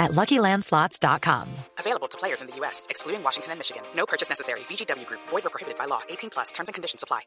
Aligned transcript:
at 0.00 0.12
LuckyLandSlots.com. 0.12 1.46
Available 1.78 2.08
to 2.08 2.18
players 2.18 2.40
in 2.40 2.48
the 2.48 2.56
U.S., 2.60 2.86
excluding 2.90 3.22
Washington 3.22 3.52
and 3.52 3.60
Michigan. 3.60 3.82
No 3.94 4.06
purchase 4.06 4.28
necessary. 4.28 4.60
VGW 4.60 5.06
Group. 5.06 5.20
Void 5.28 5.46
or 5.46 5.50
prohibited 5.50 5.78
by 5.78 5.86
law. 5.86 6.00
18 6.08 6.30
plus. 6.30 6.50
Terms 6.52 6.68
and 6.68 6.74
conditions 6.74 7.04
apply. 7.04 7.20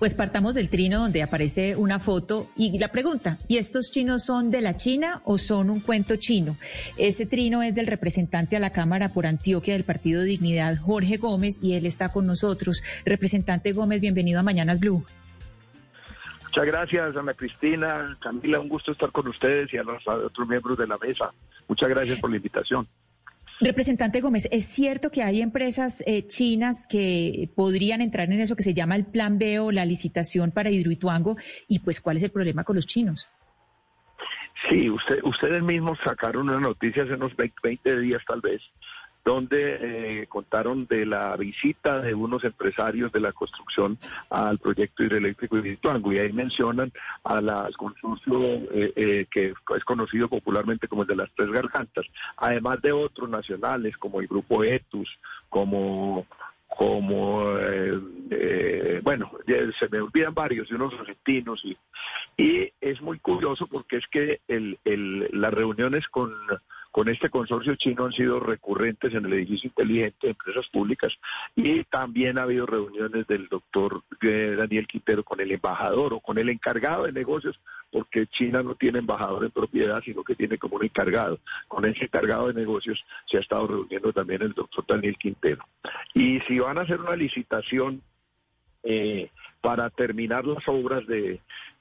Pues 0.00 0.14
partamos 0.14 0.54
del 0.54 0.70
trino 0.70 1.00
donde 1.00 1.22
aparece 1.22 1.76
una 1.76 1.98
foto 1.98 2.48
y 2.56 2.78
la 2.78 2.88
pregunta, 2.88 3.36
¿y 3.48 3.58
estos 3.58 3.92
chinos 3.92 4.24
son 4.24 4.50
de 4.50 4.62
la 4.62 4.74
China 4.74 5.20
o 5.24 5.36
son 5.36 5.68
un 5.68 5.80
cuento 5.80 6.16
chino? 6.16 6.56
Ese 6.96 7.26
trino 7.26 7.62
es 7.62 7.74
del 7.74 7.86
representante 7.86 8.56
a 8.56 8.60
la 8.60 8.70
Cámara 8.70 9.10
por 9.10 9.26
Antioquia 9.26 9.74
del 9.74 9.84
Partido 9.84 10.22
Dignidad, 10.22 10.76
Jorge 10.78 11.18
Gómez, 11.18 11.58
y 11.62 11.74
él 11.74 11.84
está 11.84 12.10
con 12.10 12.26
nosotros. 12.26 12.82
Representante 13.04 13.72
Gómez, 13.72 14.00
bienvenido 14.00 14.40
a 14.40 14.42
Mañanas 14.42 14.80
Blue. 14.80 15.04
Muchas 16.44 16.64
gracias, 16.64 17.16
Ana 17.16 17.34
Cristina. 17.34 18.16
Camila, 18.20 18.58
un 18.58 18.70
gusto 18.70 18.92
estar 18.92 19.12
con 19.12 19.28
ustedes 19.28 19.72
y 19.74 19.76
a 19.76 19.82
los 19.82 20.02
otros 20.08 20.48
miembros 20.48 20.78
de 20.78 20.86
la 20.86 20.96
mesa. 20.96 21.30
Muchas 21.70 21.88
gracias 21.88 22.18
por 22.18 22.30
la 22.30 22.36
invitación. 22.36 22.84
Representante 23.60 24.20
Gómez, 24.20 24.48
¿es 24.50 24.64
cierto 24.64 25.10
que 25.10 25.22
hay 25.22 25.40
empresas 25.40 26.02
eh, 26.04 26.26
chinas 26.26 26.88
que 26.90 27.48
podrían 27.54 28.00
entrar 28.00 28.28
en 28.32 28.40
eso 28.40 28.56
que 28.56 28.64
se 28.64 28.74
llama 28.74 28.96
el 28.96 29.06
Plan 29.06 29.38
B 29.38 29.60
o 29.60 29.70
la 29.70 29.84
licitación 29.84 30.50
para 30.50 30.70
Hidroituango? 30.70 31.36
Y 31.68 31.78
pues, 31.78 32.00
¿cuál 32.00 32.16
es 32.16 32.24
el 32.24 32.32
problema 32.32 32.64
con 32.64 32.74
los 32.74 32.88
chinos? 32.88 33.30
Sí, 34.68 34.90
usted, 34.90 35.20
ustedes 35.22 35.62
mismos 35.62 35.96
sacaron 36.04 36.48
una 36.48 36.58
noticia 36.58 37.04
hace 37.04 37.14
unos 37.14 37.36
20 37.36 38.00
días 38.00 38.20
tal 38.26 38.40
vez, 38.40 38.60
donde 39.24 40.22
eh, 40.22 40.26
contaron 40.28 40.86
de 40.86 41.04
la 41.04 41.36
visita 41.36 42.00
de 42.00 42.14
unos 42.14 42.42
empresarios 42.44 43.12
de 43.12 43.20
la 43.20 43.32
construcción 43.32 43.98
al 44.30 44.58
proyecto 44.58 45.04
hidroeléctrico 45.04 45.56
de 45.56 45.62
Hidroituango 45.62 46.12
y 46.12 46.18
ahí 46.18 46.32
mencionan 46.32 46.92
a 47.24 47.40
la 47.40 47.68
consorcio 47.76 48.40
eh, 48.40 48.92
eh, 48.96 49.26
que 49.30 49.54
es 49.76 49.84
conocido 49.84 50.28
popularmente 50.28 50.88
como 50.88 51.02
el 51.02 51.08
de 51.08 51.16
las 51.16 51.30
tres 51.36 51.50
gargantas, 51.50 52.06
además 52.36 52.80
de 52.82 52.92
otros 52.92 53.28
nacionales 53.28 53.96
como 53.98 54.20
el 54.20 54.26
grupo 54.26 54.64
Etus, 54.64 55.08
como 55.48 56.26
como 56.68 57.52
bueno, 59.02 59.32
se 59.78 59.88
me 59.90 60.00
olvidan 60.00 60.32
varios, 60.32 60.70
y 60.70 60.74
unos 60.74 60.94
argentinos, 60.94 61.60
y, 61.64 61.76
y 62.36 62.72
es 62.80 63.00
muy 63.02 63.18
curioso 63.18 63.66
porque 63.66 63.96
es 63.96 64.06
que 64.06 64.40
el, 64.46 64.78
el, 64.84 65.28
las 65.32 65.52
reuniones 65.52 66.06
con 66.08 66.32
con 66.90 67.08
este 67.08 67.28
consorcio 67.28 67.76
chino 67.76 68.04
han 68.04 68.12
sido 68.12 68.40
recurrentes 68.40 69.14
en 69.14 69.24
el 69.24 69.32
edificio 69.34 69.68
inteligente 69.68 70.18
de 70.22 70.30
empresas 70.30 70.66
públicas 70.68 71.12
y 71.54 71.84
también 71.84 72.38
ha 72.38 72.42
habido 72.42 72.66
reuniones 72.66 73.26
del 73.26 73.48
doctor 73.48 74.02
eh, 74.22 74.54
Daniel 74.56 74.86
Quintero 74.86 75.22
con 75.22 75.40
el 75.40 75.52
embajador 75.52 76.14
o 76.14 76.20
con 76.20 76.38
el 76.38 76.48
encargado 76.48 77.04
de 77.04 77.12
negocios, 77.12 77.60
porque 77.92 78.26
China 78.26 78.62
no 78.62 78.74
tiene 78.74 78.98
embajador 78.98 79.44
en 79.44 79.50
propiedad, 79.50 80.02
sino 80.04 80.24
que 80.24 80.34
tiene 80.34 80.58
como 80.58 80.76
un 80.76 80.84
encargado. 80.84 81.38
Con 81.68 81.84
ese 81.84 82.04
encargado 82.04 82.48
de 82.48 82.54
negocios 82.54 83.04
se 83.26 83.36
ha 83.36 83.40
estado 83.40 83.66
reuniendo 83.68 84.12
también 84.12 84.42
el 84.42 84.52
doctor 84.52 84.84
Daniel 84.86 85.16
Quintero. 85.16 85.64
Y 86.14 86.40
si 86.40 86.58
van 86.58 86.78
a 86.78 86.82
hacer 86.82 87.00
una 87.00 87.14
licitación 87.14 88.02
eh, 88.82 89.30
para 89.60 89.90
terminar 89.90 90.46
las 90.46 90.66
obras 90.66 91.06
de, 91.06 91.40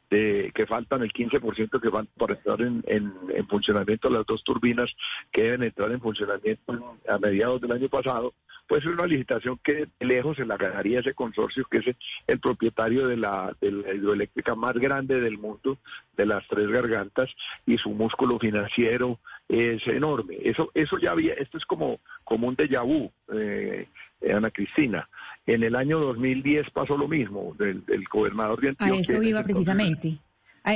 que 0.09 0.65
faltan 0.67 1.03
el 1.03 1.13
15% 1.13 1.79
que 1.79 1.89
van 1.89 2.07
para 2.17 2.33
entrar 2.33 2.61
en, 2.61 2.83
en, 2.87 3.47
funcionamiento 3.47 4.09
las 4.09 4.25
dos 4.25 4.43
turbinas 4.43 4.89
que 5.31 5.43
deben 5.43 5.63
entrar 5.63 5.91
en 5.91 6.01
funcionamiento 6.01 6.97
a 7.07 7.17
mediados 7.19 7.61
del 7.61 7.73
año 7.73 7.89
pasado, 7.89 8.33
pues 8.67 8.83
es 8.85 8.91
una 8.91 9.05
licitación 9.05 9.59
que 9.63 9.87
lejos 9.99 10.37
se 10.37 10.45
la 10.45 10.57
ganaría 10.57 10.99
ese 10.99 11.13
consorcio 11.13 11.65
que 11.65 11.77
es 11.79 11.95
el 12.27 12.39
propietario 12.39 13.07
de 13.07 13.17
la, 13.17 13.55
de 13.61 13.71
la 13.71 13.93
hidroeléctrica 13.93 14.55
más 14.55 14.73
grande 14.73 15.21
del 15.21 15.37
mundo, 15.37 15.77
de 16.15 16.25
las 16.25 16.47
tres 16.47 16.67
gargantas, 16.67 17.29
y 17.65 17.77
su 17.77 17.89
músculo 17.91 18.39
financiero 18.39 19.19
es 19.47 19.85
enorme. 19.87 20.37
Eso, 20.43 20.71
eso 20.73 20.97
ya 20.97 21.11
había, 21.11 21.33
esto 21.33 21.57
es 21.57 21.65
como, 21.65 21.99
como 22.23 22.47
un 22.47 22.55
déjà 22.55 22.83
vu, 22.83 23.11
eh, 23.33 23.87
Ana 24.31 24.51
Cristina. 24.51 25.07
En 25.49 25.63
el 25.63 25.75
año 25.75 25.97
2010 25.97 26.69
pasó 26.69 26.95
lo 26.95 27.07
mismo, 27.07 27.55
del, 27.57 27.83
gobernador 28.11 28.61
de 28.61 28.69
Antioquia. 28.69 28.95
A 28.95 28.99
eso 28.99 29.23
iba 29.23 29.41
precisamente. 29.41 30.19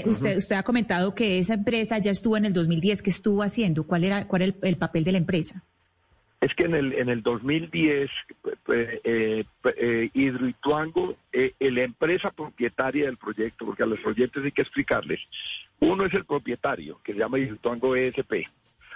usted, 0.05 0.37
usted 0.37 0.55
ha 0.55 0.63
comentado 0.63 1.13
que 1.13 1.37
esa 1.37 1.53
empresa 1.53 1.99
ya 1.99 2.09
estuvo 2.09 2.37
en 2.37 2.45
el 2.45 2.53
2010. 2.53 3.03
¿Qué 3.03 3.11
estuvo 3.11 3.43
haciendo? 3.43 3.83
¿Cuál 3.85 4.03
era, 4.03 4.27
cuál 4.27 4.41
era 4.41 4.55
el, 4.63 4.77
papel 4.77 5.03
de 5.03 5.11
la 5.11 5.19
empresa? 5.19 5.61
Es 6.41 6.55
que 6.55 6.63
en 6.63 6.73
el, 6.73 6.93
en 6.93 7.09
el 7.09 7.21
2010, 7.21 8.09
eh, 8.69 9.43
eh, 9.63 10.09
Hidroituango, 10.11 11.17
eh, 11.31 11.53
la 11.59 11.83
empresa 11.83 12.31
propietaria 12.31 13.05
del 13.05 13.17
proyecto, 13.17 13.67
porque 13.67 13.83
a 13.83 13.85
los 13.85 13.99
proyectos 13.99 14.43
hay 14.43 14.51
que 14.51 14.63
explicarles, 14.63 15.19
uno 15.81 16.03
es 16.03 16.13
el 16.15 16.25
propietario, 16.25 16.99
que 17.03 17.13
se 17.13 17.19
llama 17.19 17.37
Hidroituango 17.37 17.95
ESP. 17.95 18.47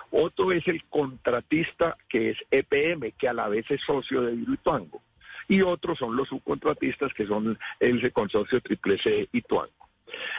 Otro 0.10 0.52
es 0.52 0.68
el 0.68 0.84
contratista, 0.86 1.96
que 2.10 2.32
es 2.32 2.38
EPM, 2.50 3.12
que 3.12 3.28
a 3.28 3.34
la 3.34 3.48
vez 3.48 3.70
es 3.70 3.80
socio 3.86 4.24
de 4.24 4.34
Hidroituango. 4.34 5.04
Y 5.48 5.62
otros 5.62 5.98
son 5.98 6.16
los 6.16 6.28
subcontratistas, 6.28 7.14
que 7.14 7.26
son 7.26 7.58
el 7.80 8.12
consorcio 8.12 8.62
Triple 8.62 8.98
C 8.98 9.30
y 9.32 9.42
Tuango. 9.42 9.88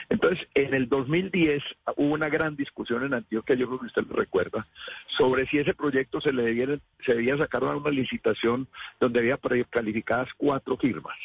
Entonces, 0.08 0.46
en 0.54 0.74
el 0.74 0.88
2010 0.88 1.62
hubo 1.96 2.14
una 2.14 2.28
gran 2.28 2.56
discusión 2.56 3.04
en 3.04 3.14
Antioquia, 3.14 3.56
yo 3.56 3.66
creo 3.66 3.80
que 3.80 3.86
usted 3.86 4.06
lo 4.08 4.16
recuerda, 4.16 4.66
sobre 5.16 5.46
si 5.46 5.58
ese 5.58 5.74
proyecto 5.74 6.20
se 6.20 6.32
le 6.32 6.42
debía, 6.42 6.78
se 7.04 7.14
debía 7.14 7.36
sacar 7.36 7.64
una 7.64 7.91
licitación 7.91 8.69
donde 9.00 9.20
había 9.20 9.38
calificadas 9.70 10.28
cuatro 10.36 10.76
firmas. 10.76 11.16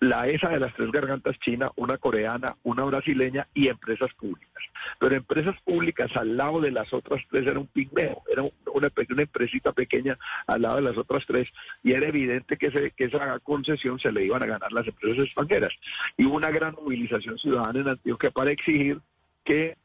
La 0.00 0.26
ESA 0.26 0.50
de 0.50 0.60
las 0.60 0.74
tres 0.74 0.90
gargantas 0.90 1.38
china, 1.38 1.70
una 1.76 1.96
coreana, 1.98 2.56
una 2.62 2.84
brasileña 2.84 3.46
y 3.54 3.68
empresas 3.68 4.12
públicas. 4.14 4.62
Pero 4.98 5.14
empresas 5.14 5.56
públicas 5.62 6.10
al 6.16 6.36
lado 6.36 6.60
de 6.60 6.70
las 6.70 6.92
otras 6.92 7.22
tres 7.30 7.46
era 7.46 7.58
un 7.58 7.66
pigmeo, 7.66 8.22
era 8.30 8.42
una, 8.42 8.90
una 9.08 9.22
empresita 9.22 9.72
pequeña 9.72 10.18
al 10.46 10.62
lado 10.62 10.76
de 10.76 10.82
las 10.82 10.96
otras 10.96 11.24
tres 11.26 11.48
y 11.82 11.92
era 11.92 12.08
evidente 12.08 12.56
que, 12.56 12.92
que 12.94 13.04
esa 13.04 13.38
concesión 13.40 13.98
se 13.98 14.12
le 14.12 14.24
iban 14.24 14.42
a 14.42 14.46
ganar 14.46 14.72
las 14.72 14.86
empresas 14.86 15.24
extranjeras. 15.24 15.72
Y 16.16 16.26
hubo 16.26 16.36
una 16.36 16.50
gran 16.50 16.74
movilización 16.74 17.38
ciudadana 17.38 17.80
en 17.80 17.88
Antioquia 17.88 18.30
para 18.30 18.50
exigir 18.50 19.00
que 19.44 19.76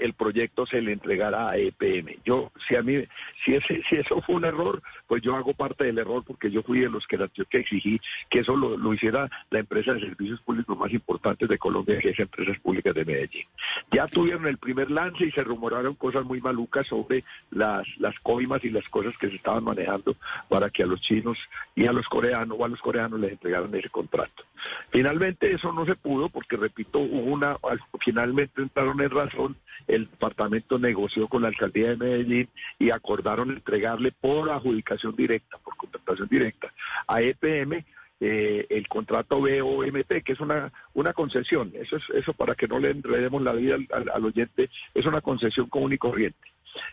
el 0.00 0.14
proyecto 0.14 0.66
se 0.66 0.80
le 0.80 0.92
entregará 0.92 1.50
a 1.50 1.56
EPM. 1.56 2.16
Yo, 2.24 2.50
si 2.66 2.74
a 2.74 2.82
mí, 2.82 3.04
si 3.44 3.54
ese, 3.54 3.82
si 3.88 3.96
eso 3.96 4.20
fue 4.22 4.36
un 4.36 4.44
error, 4.44 4.82
pues 5.06 5.22
yo 5.22 5.36
hago 5.36 5.52
parte 5.54 5.84
del 5.84 5.98
error 5.98 6.24
porque 6.26 6.50
yo 6.50 6.62
fui 6.62 6.80
de 6.80 6.88
los 6.88 7.06
que, 7.06 7.18
que 7.48 7.58
exigí 7.58 8.00
que 8.28 8.40
eso 8.40 8.56
lo, 8.56 8.94
hiciera 8.94 9.30
la 9.50 9.60
empresa 9.60 9.92
de 9.92 10.00
servicios 10.00 10.40
públicos 10.40 10.76
más 10.76 10.92
importante 10.92 11.46
de 11.46 11.58
Colombia, 11.58 11.98
que 11.98 12.10
es 12.10 12.18
Empresas 12.18 12.58
Públicas 12.60 12.94
de 12.94 13.04
Medellín. 13.04 13.46
Ya 13.92 14.06
tuvieron 14.06 14.46
el 14.46 14.58
primer 14.58 14.90
lance 14.90 15.26
y 15.26 15.30
se 15.32 15.44
rumoraron 15.44 15.94
cosas 15.94 16.24
muy 16.24 16.40
malucas 16.40 16.86
sobre 16.86 17.22
las, 17.50 17.86
las 17.98 18.18
coimas 18.20 18.64
y 18.64 18.70
las 18.70 18.88
cosas 18.88 19.16
que 19.18 19.28
se 19.28 19.36
estaban 19.36 19.64
manejando 19.64 20.16
para 20.48 20.70
que 20.70 20.82
a 20.82 20.86
los 20.86 21.00
chinos 21.00 21.38
y 21.74 21.86
a 21.86 21.92
los 21.92 22.08
coreanos 22.08 22.56
o 22.58 22.64
a 22.64 22.68
los 22.68 22.80
coreanos 22.80 23.20
les 23.20 23.32
entregaran 23.32 23.74
ese 23.74 23.90
contrato. 23.90 24.44
Finalmente 24.90 25.52
eso 25.52 25.72
no 25.72 25.84
se 25.84 25.96
pudo 25.96 26.28
porque, 26.28 26.56
repito, 26.56 26.98
hubo 26.98 27.32
una, 27.32 27.56
finalmente 28.00 28.62
entraron 28.62 29.00
en 29.00 29.10
razón 29.10 29.56
el 29.90 30.08
departamento 30.08 30.78
negoció 30.78 31.28
con 31.28 31.42
la 31.42 31.48
alcaldía 31.48 31.90
de 31.90 31.96
Medellín 31.96 32.48
y 32.78 32.90
acordaron 32.90 33.50
entregarle 33.50 34.12
por 34.12 34.50
adjudicación 34.50 35.14
directa, 35.16 35.58
por 35.58 35.76
contratación 35.76 36.28
directa, 36.28 36.72
a 37.06 37.20
EPM 37.20 37.84
eh, 38.22 38.66
el 38.68 38.86
contrato 38.86 39.40
BOMT, 39.40 40.22
que 40.22 40.32
es 40.32 40.40
una, 40.40 40.70
una 40.92 41.14
concesión. 41.14 41.72
Eso 41.74 41.96
es 41.96 42.02
eso 42.10 42.34
para 42.34 42.54
que 42.54 42.68
no 42.68 42.78
le 42.78 42.90
enredemos 42.90 43.40
la 43.40 43.52
vida 43.52 43.78
al, 43.92 44.24
oyente, 44.24 44.68
es 44.94 45.06
una 45.06 45.22
concesión 45.22 45.68
común 45.68 45.94
y 45.94 45.98
corriente. 45.98 46.38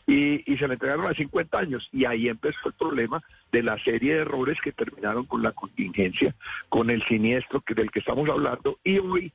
Y, 0.07 0.51
y, 0.51 0.57
se 0.57 0.68
le 0.68 0.74
entregaron 0.74 1.06
a 1.06 1.13
50 1.13 1.60
años 1.60 1.88
y 1.92 2.06
ahí 2.06 2.30
empezó 2.30 2.69
el 2.69 2.74
problema 2.74 3.21
de 3.51 3.62
la 3.62 3.77
serie 3.83 4.16
de 4.16 4.21
errores 4.21 4.57
que 4.60 4.71
terminaron 4.71 5.25
con 5.25 5.44
la 5.44 5.51
contingencia, 5.51 6.33
con 6.69 6.89
el 6.89 7.04
siniestro 7.04 7.62
que, 7.62 7.75
del 7.75 7.92
que 7.92 8.00
estamos 8.00 8.27
hablando 8.30 8.80
y 8.83 8.98
hoy 8.98 9.31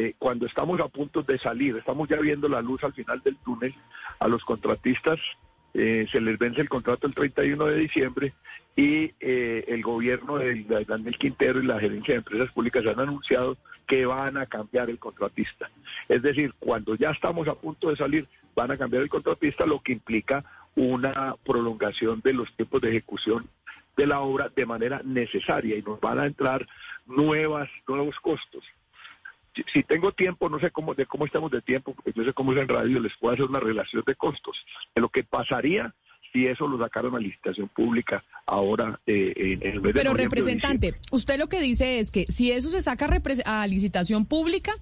eh, 0.00 0.14
cuando 0.18 0.46
estamos 0.46 0.80
a 0.80 0.88
punto 0.88 1.22
de 1.22 1.38
salir, 1.38 1.76
estamos 1.76 2.08
ya 2.08 2.16
viendo 2.16 2.48
la 2.48 2.62
luz 2.62 2.82
al 2.84 2.94
final 2.94 3.20
del 3.22 3.36
túnel, 3.36 3.74
a 4.18 4.28
los 4.28 4.44
contratistas 4.44 5.18
eh, 5.74 6.06
se 6.10 6.22
les 6.22 6.38
vence 6.38 6.62
el 6.62 6.70
contrato 6.70 7.06
el 7.06 7.14
31 7.14 7.66
de 7.66 7.76
diciembre 7.76 8.32
y 8.74 9.12
eh, 9.20 9.64
el 9.68 9.82
gobierno 9.82 10.38
de 10.38 10.64
Daniel 10.88 11.18
Quintero 11.18 11.60
y 11.60 11.66
la 11.66 11.78
gerencia 11.78 12.14
de 12.14 12.18
empresas 12.18 12.50
públicas 12.50 12.84
han 12.86 12.98
anunciado 12.98 13.58
que 13.86 14.06
van 14.06 14.38
a 14.38 14.46
cambiar 14.46 14.88
el 14.88 14.98
contratista. 14.98 15.70
Es 16.08 16.22
decir, 16.22 16.54
cuando 16.58 16.94
ya 16.94 17.10
estamos 17.10 17.46
a 17.46 17.54
punto 17.54 17.90
de 17.90 17.96
salir, 17.96 18.26
van 18.54 18.70
a 18.70 18.78
cambiar 18.78 19.02
el 19.02 19.10
contratista, 19.10 19.66
lo 19.66 19.80
que 19.80 19.92
implica 19.92 20.44
una 20.76 21.36
prolongación 21.44 22.22
de 22.24 22.32
los 22.32 22.50
tiempos 22.56 22.80
de 22.80 22.88
ejecución 22.88 23.46
de 23.98 24.06
la 24.06 24.20
obra 24.20 24.50
de 24.54 24.64
manera 24.64 25.02
necesaria 25.04 25.76
y 25.76 25.82
nos 25.82 26.00
van 26.00 26.20
a 26.20 26.26
entrar 26.26 26.66
nuevas, 27.06 27.68
nuevos 27.86 28.18
costos. 28.20 28.64
Si, 29.72 29.82
tengo 29.82 30.12
tiempo, 30.12 30.48
no 30.48 30.60
sé 30.60 30.70
cómo, 30.70 30.94
de 30.94 31.06
cómo 31.06 31.26
estamos 31.26 31.50
de 31.50 31.60
tiempo, 31.60 31.94
porque 31.94 32.12
yo 32.14 32.24
sé 32.24 32.32
cómo 32.32 32.52
es 32.52 32.58
en 32.58 32.68
radio, 32.68 33.00
les 33.00 33.16
puedo 33.18 33.34
hacer 33.34 33.46
una 33.46 33.60
relación 33.60 34.02
de 34.06 34.14
costos, 34.14 34.56
de 34.94 35.00
lo 35.00 35.08
que 35.08 35.24
pasaría 35.24 35.94
si 36.32 36.46
eso 36.46 36.68
lo 36.68 36.78
sacaron 36.78 37.16
a 37.16 37.18
licitación 37.18 37.68
pública 37.68 38.22
ahora 38.46 39.00
eh, 39.06 39.32
en, 39.36 39.66
el 39.66 39.80
mes 39.80 39.92
Pero 39.94 40.14
representante, 40.14 40.94
usted 41.10 41.38
lo 41.38 41.48
que 41.48 41.60
dice 41.60 41.98
es 41.98 42.12
que 42.12 42.26
si 42.28 42.52
eso 42.52 42.70
se 42.70 42.82
saca 42.82 43.10
a 43.46 43.66
licitación 43.66 44.26
pública, 44.26 44.72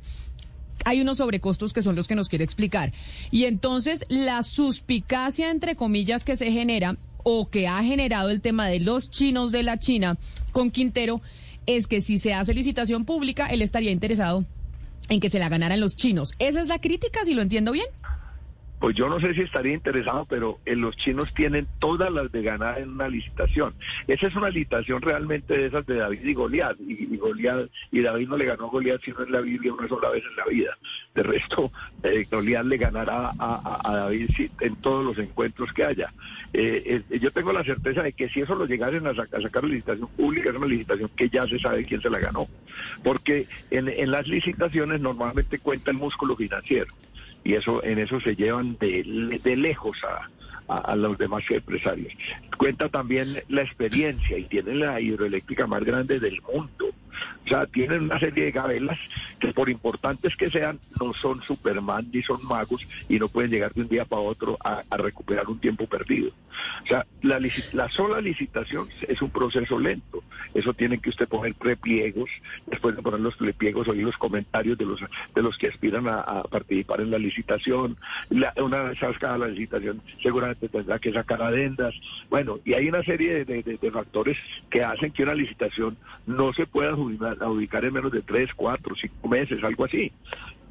hay 0.85 1.01
unos 1.01 1.19
sobrecostos 1.19 1.73
que 1.73 1.83
son 1.83 1.97
los 1.97 2.07
que 2.07 2.15
nos 2.15 2.29
quiere 2.29 2.45
explicar. 2.45 2.93
Y 3.31 3.45
entonces 3.45 4.05
la 4.09 4.43
suspicacia, 4.43 5.51
entre 5.51 5.77
comillas, 5.77 6.25
que 6.25 6.37
se 6.37 6.53
genera 6.53 6.97
o 7.25 7.51
que 7.51 7.69
ha 7.69 7.83
generado 7.83 8.31
el 8.31 8.41
tema 8.41 8.67
de 8.67 8.81
los 8.81 9.11
chinos 9.11 9.53
de 9.53 9.63
la 9.63 9.79
China 9.79 10.19
con 10.53 10.71
Quintero 10.71 11.21
es 11.67 11.87
que 11.87 12.01
si 12.01 12.19
se 12.19 12.33
hace 12.33 12.55
licitación 12.55 13.05
pública, 13.05 13.47
él 13.49 13.61
estaría 13.61 13.91
interesado 13.91 14.47
en 15.09 15.21
que 15.21 15.31
se 15.31 15.39
la 15.39 15.49
ganaran 15.49 15.81
los 15.81 15.97
chinos. 15.97 16.33
¿Esa 16.39 16.61
es 16.61 16.69
la 16.69 16.81
crítica, 16.81 17.25
si 17.25 17.35
lo 17.35 17.43
entiendo 17.43 17.73
bien? 17.73 17.87
Pues 18.79 18.95
yo 18.95 19.09
no 19.09 19.19
sé 19.19 19.35
si 19.35 19.41
estaría 19.41 19.75
interesado, 19.75 20.25
pero 20.27 20.59
en 20.65 20.81
los 20.81 20.97
chinos 20.97 21.33
tienen 21.35 21.67
todas 21.81 22.13
las 22.13 22.31
de 22.31 22.43
ganar 22.43 22.79
en 22.79 22.91
una 22.91 23.09
licitación. 23.09 23.75
Esa 24.07 24.29
es 24.29 24.37
una 24.37 24.51
licitación 24.51 25.03
realmente 25.03 25.57
de 25.57 25.67
esas 25.67 25.85
de 25.87 25.97
David 25.97 26.25
y 26.25 26.35
Goliat. 26.35 26.77
Y, 26.81 27.17
Goliat, 27.17 27.69
y 27.91 28.01
David 28.03 28.29
no 28.29 28.37
le 28.37 28.47
ganó 28.47 28.67
a 28.67 28.71
Goliat 28.71 29.01
sino 29.03 29.25
en 29.25 29.33
la 29.33 29.41
Biblia 29.41 29.73
una 29.73 29.89
sola 29.89 30.11
vez 30.11 30.23
en 30.31 30.37
la 30.37 30.45
vida. 30.45 30.79
De 31.15 31.23
resto, 31.25 31.73
eh, 32.05 32.25
Goliat 32.31 32.67
le 32.67 32.77
ganará 32.77 33.31
a, 33.39 33.97
David 33.97 34.31
en 34.61 34.77
todos 34.77 35.05
los 35.05 35.19
encuentros 35.19 35.73
que 35.73 35.85
haya. 35.85 36.13
Eh, 36.53 37.03
eh, 37.11 37.19
yo 37.19 37.33
tengo 37.33 37.53
la 37.53 37.65
certeza 37.65 38.03
de 38.03 38.13
que 38.13 38.29
si 38.29 38.41
eso 38.41 38.55
lo 38.55 38.67
llegasen 38.67 39.07
a, 39.09 39.15
sacar, 39.15 39.41
a 39.41 39.43
sacar 39.43 39.65
licitación 39.65 40.09
pública, 40.09 40.51
es 40.51 40.57
una 40.57 40.67
licitación 40.67 41.11
que 41.17 41.29
ya 41.29 41.47
se 41.49 41.59
sabe 41.59 41.85
quién 41.85 42.01
se 42.01 42.11
la 42.11 42.21
ganó. 42.21 42.47
Porque 43.03 43.49
en 43.71 44.11
las 44.11 44.29
licitaciones 44.29 45.01
normalmente 45.01 45.59
cuenta 45.59 45.91
el 45.91 45.97
músculo 45.97 46.37
financiero 46.37 46.95
y 47.45 47.55
eso 47.55 47.83
en 47.85 47.99
eso 47.99 48.21
se 48.21 48.37
llevan 48.37 48.77
de, 48.79 49.41
de 49.43 49.57
lejos 49.57 49.99
a, 50.05 50.29
a, 50.69 50.97
los 50.97 51.17
demás 51.19 51.45
empresarios. 51.51 52.13
Cuenta 52.57 52.89
también 52.89 53.43
la 53.49 53.63
experiencia 53.63 54.39
y 54.39 54.45
tienen 54.45 54.81
la 54.81 55.01
hidroeléctrica 55.01 55.67
más 55.67 55.83
grande 55.83 56.21
del 56.21 56.41
mundo. 56.43 56.87
O 57.45 57.49
sea, 57.49 57.67
tienen 57.67 58.03
una 58.03 58.19
serie 58.19 58.45
de 58.45 58.51
gabelas 58.51 58.99
que 59.41 59.53
por 59.53 59.71
importantes 59.71 60.37
que 60.37 60.51
sean, 60.51 60.79
no 61.01 61.13
son 61.15 61.41
Superman 61.43 62.09
ni 62.13 62.23
son 62.23 62.45
magos 62.47 62.87
y 63.09 63.19
no 63.19 63.29
pueden 63.29 63.51
llegar 63.51 63.73
de 63.73 63.83
un 63.83 63.89
día 63.89 64.05
para 64.05 64.23
otro 64.23 64.59
a, 64.63 64.83
recuperar 64.97 65.49
un 65.49 65.59
tiempo 65.59 65.87
perdido. 65.87 66.31
O 66.85 66.87
sea, 66.87 67.07
la, 67.23 67.41
la 67.73 67.89
sola 67.91 68.21
licitación 68.21 68.89
es 69.07 69.23
un 69.23 69.31
proceso 69.31 69.79
lento. 69.79 70.23
Eso 70.55 70.75
tiene 70.75 70.99
que 70.99 71.11
usted 71.11 71.29
poner 71.29 71.55
prepliegos, 71.55 72.31
después 72.67 72.97
de 72.97 73.03
poner 73.03 73.21
los 73.21 73.37
prepliegos, 73.37 73.89
oír 73.89 74.05
los 74.05 74.17
comentarios 74.17 74.77
de 74.77 74.85
los 74.85 75.01
de 75.35 75.43
los 75.43 75.57
que 75.57 75.69
aspiran 75.69 76.09
a, 76.09 76.43
participar 76.51 77.01
en 77.01 77.11
la 77.11 77.19
licitación. 77.19 77.97
una 78.31 78.83
vez 78.83 78.99
sacada 78.99 79.39
la 79.39 79.49
licitación, 79.49 80.03
seguramente 80.23 80.69
tendrá 80.69 80.99
que 80.99 81.13
sacar 81.13 81.43
adendas. 81.43 81.95
Bueno, 82.29 82.59
y 82.65 82.75
hay 82.75 82.89
una 82.89 83.03
serie 83.03 83.45
de, 83.45 83.63
de 83.63 83.91
factores 83.91 84.37
que 84.71 84.83
hacen 84.83 85.13
que 85.13 85.23
una 85.23 85.35
licitación 85.35 85.97
no 86.27 86.53
se 86.53 86.67
pueda 86.67 86.97
ubicar 87.01 87.85
en 87.85 87.93
menos 87.93 88.13
de 88.13 88.23
tres, 88.23 88.51
cuatro, 88.55 88.95
cinco 88.95 89.29
meses, 89.29 89.63
algo 89.63 89.85
así. 89.85 90.13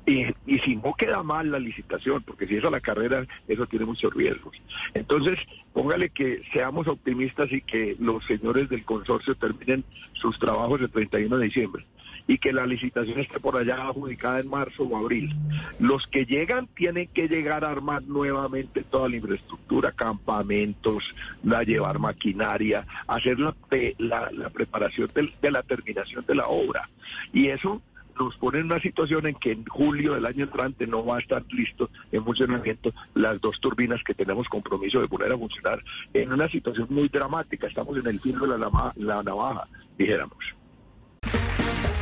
Y, 0.07 0.25
y, 0.45 0.59
si 0.59 0.77
no 0.77 0.93
queda 0.93 1.21
mal 1.21 1.51
la 1.51 1.59
licitación, 1.59 2.23
porque 2.23 2.47
si 2.47 2.55
es 2.55 2.63
a 2.63 2.71
la 2.71 2.79
carrera, 2.79 3.27
eso 3.47 3.65
tiene 3.65 3.85
muchos 3.85 4.13
riesgos. 4.13 4.55
Entonces, 4.93 5.37
póngale 5.73 6.09
que 6.11 6.41
seamos 6.53 6.87
optimistas 6.87 7.51
y 7.51 7.61
que 7.61 7.97
los 7.99 8.25
señores 8.25 8.69
del 8.69 8.85
consorcio 8.85 9.35
terminen 9.35 9.83
sus 10.13 10.39
trabajos 10.39 10.79
el 10.79 10.89
31 10.89 11.37
de 11.37 11.45
diciembre 11.45 11.85
y 12.27 12.37
que 12.37 12.51
la 12.51 12.65
licitación 12.65 13.19
esté 13.19 13.39
por 13.39 13.55
allá 13.55 13.87
adjudicada 13.87 14.39
en 14.39 14.49
marzo 14.49 14.83
o 14.83 14.97
abril. 14.97 15.33
Los 15.79 16.05
que 16.07 16.25
llegan 16.25 16.67
tienen 16.67 17.07
que 17.07 17.27
llegar 17.27 17.63
a 17.63 17.71
armar 17.71 18.03
nuevamente 18.03 18.83
toda 18.83 19.09
la 19.09 19.15
infraestructura, 19.15 19.93
campamentos, 19.93 21.03
a 21.49 21.63
llevar 21.63 21.99
maquinaria, 21.99 22.85
hacer 23.07 23.39
la, 23.39 23.55
la, 23.97 24.49
preparación 24.49 25.09
de 25.41 25.51
la 25.51 25.63
terminación 25.63 26.25
de 26.25 26.35
la 26.35 26.47
obra. 26.47 26.89
Y 27.31 27.47
eso 27.47 27.81
nos 28.19 28.35
pone 28.37 28.59
en 28.59 28.65
una 28.65 28.79
situación 28.79 29.27
en 29.27 29.35
que 29.35 29.51
en 29.51 29.65
julio 29.65 30.13
del 30.13 30.25
año 30.25 30.45
entrante 30.45 30.87
no 30.87 31.05
va 31.05 31.17
a 31.17 31.19
estar 31.19 31.43
listo 31.49 31.89
en 32.11 32.23
funcionamiento 32.23 32.93
las 33.13 33.39
dos 33.41 33.59
turbinas 33.59 34.01
que 34.05 34.13
tenemos 34.13 34.47
compromiso 34.47 34.99
de 34.99 35.07
poner 35.07 35.31
a 35.31 35.37
funcionar 35.37 35.83
en 36.13 36.31
una 36.31 36.47
situación 36.49 36.87
muy 36.89 37.07
dramática. 37.07 37.67
Estamos 37.67 37.97
en 37.97 38.07
el 38.07 38.19
fin 38.19 38.37
de 38.39 38.47
la, 38.47 38.93
la 38.95 39.23
navaja, 39.23 39.67
dijéramos. 39.97 40.37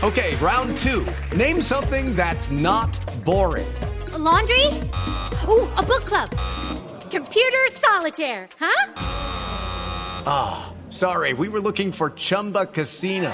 Okay, 0.03 0.35
round 0.35 0.77
two. 0.77 1.05
Name 1.35 1.61
something 1.61 2.15
that's 2.15 2.51
not 2.51 2.95
boring. 3.25 3.65
A 4.13 4.17
laundry? 4.17 4.67
Ooh, 5.47 5.67
a 5.77 5.83
book 5.83 6.05
club. 6.05 6.29
Computer 7.09 7.65
solitaire, 7.71 8.47
huh? 8.59 8.93
Ah, 10.27 10.67
oh, 10.67 10.91
sorry, 10.91 11.33
we 11.33 11.49
were 11.49 11.59
looking 11.59 11.91
for 11.91 12.11
Chumba 12.11 12.65
Casino. 12.67 13.33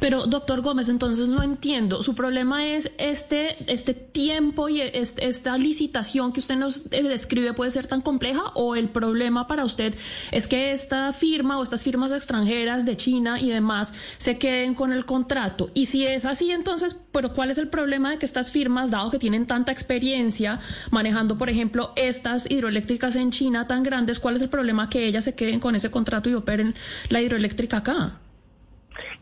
Pero, 0.00 0.26
doctor 0.26 0.60
Gómez, 0.62 0.88
entonces 0.88 1.28
no 1.28 1.42
entiendo. 1.42 2.02
Su 2.02 2.14
problema 2.14 2.66
es 2.66 2.90
este, 2.98 3.56
este 3.72 3.94
tiempo 3.94 4.68
y 4.68 4.80
este, 4.80 5.28
esta 5.28 5.56
licitación 5.58 6.32
que 6.32 6.40
usted 6.40 6.56
nos 6.56 6.86
eh, 6.90 7.02
describe 7.02 7.52
puede 7.54 7.70
ser 7.70 7.86
tan 7.86 8.00
compleja 8.00 8.52
o 8.54 8.76
el 8.76 8.88
problema 8.88 9.46
para 9.46 9.64
usted 9.64 9.94
es 10.30 10.46
que 10.46 10.72
esta 10.72 11.12
firma 11.12 11.58
o 11.58 11.62
estas 11.62 11.82
firmas 11.82 12.12
extranjeras 12.12 12.84
de 12.84 12.96
China 12.96 13.40
y 13.40 13.50
demás 13.50 13.92
se 14.18 14.38
queden 14.38 14.74
con 14.74 14.92
el 14.92 15.04
contrato. 15.04 15.70
Y 15.74 15.86
si 15.86 16.06
es 16.06 16.24
así, 16.24 16.50
entonces, 16.50 16.96
pero 17.12 17.34
¿cuál 17.34 17.50
es 17.50 17.58
el 17.58 17.68
problema 17.68 18.10
de 18.10 18.18
que 18.18 18.26
estas 18.26 18.50
firmas, 18.50 18.90
dado 18.90 19.10
que 19.10 19.18
tienen 19.18 19.46
tanta 19.46 19.72
experiencia 19.72 20.60
manejando, 20.90 21.38
por 21.38 21.48
ejemplo, 21.48 21.92
estas 21.96 22.50
hidroeléctricas 22.50 23.16
en 23.16 23.30
China 23.30 23.66
tan 23.66 23.82
grandes, 23.82 24.20
cuál 24.20 24.36
es 24.36 24.42
el 24.42 24.48
problema 24.48 24.88
que 24.88 25.06
ellas 25.06 25.24
se 25.24 25.34
queden 25.34 25.60
con 25.60 25.74
ese 25.74 25.90
contrato 25.90 26.30
y 26.30 26.34
operen 26.34 26.74
la 27.08 27.20
hidroeléctrica 27.20 27.78
acá? 27.78 28.18